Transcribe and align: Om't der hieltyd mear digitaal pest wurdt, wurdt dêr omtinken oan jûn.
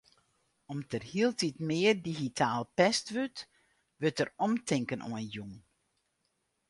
Om't 0.73 0.87
der 0.93 1.05
hieltyd 1.11 1.57
mear 1.69 1.95
digitaal 2.07 2.63
pest 2.77 3.05
wurdt, 3.13 3.39
wurdt 3.99 4.19
dêr 4.19 4.31
omtinken 4.45 5.01
oan 5.09 5.25
jûn. 5.33 5.53